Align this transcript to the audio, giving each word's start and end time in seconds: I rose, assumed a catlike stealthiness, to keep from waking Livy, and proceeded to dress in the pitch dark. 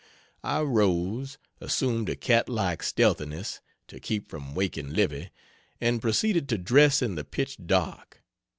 I 0.43 0.61
rose, 0.61 1.37
assumed 1.59 2.09
a 2.09 2.15
catlike 2.15 2.81
stealthiness, 2.81 3.61
to 3.87 3.99
keep 3.99 4.29
from 4.31 4.55
waking 4.55 4.89
Livy, 4.95 5.29
and 5.79 6.01
proceeded 6.01 6.49
to 6.49 6.57
dress 6.57 7.03
in 7.03 7.13
the 7.13 7.23
pitch 7.23 7.55
dark. 7.67 8.23